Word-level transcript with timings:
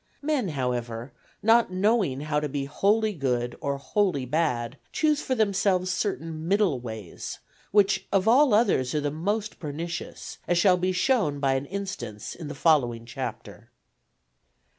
Men, 0.23 0.47
however, 0.47 1.11
not 1.43 1.71
knowing 1.71 2.21
how 2.21 2.39
to 2.39 2.49
be 2.49 2.65
wholly 2.65 3.13
good 3.13 3.55
or 3.61 3.77
wholly 3.77 4.25
bad, 4.25 4.77
choose 4.91 5.21
for 5.21 5.35
themselves 5.35 5.91
certain 5.93 6.47
middle 6.47 6.79
ways, 6.79 7.37
which 7.69 8.07
of 8.11 8.27
all 8.27 8.51
others 8.55 8.95
are 8.95 9.01
the 9.01 9.11
most 9.11 9.59
pernicious, 9.59 10.39
as 10.47 10.57
shall 10.57 10.77
be 10.77 10.91
shown 10.91 11.39
by 11.39 11.53
an 11.53 11.67
instance 11.67 12.33
in 12.33 12.47
the 12.47 12.55
following 12.55 13.05
Chapter. 13.05 13.69